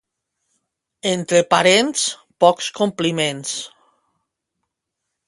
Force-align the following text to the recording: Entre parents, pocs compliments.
Entre 1.11 1.41
parents, 1.51 2.05
pocs 2.45 2.71
compliments. 2.79 3.53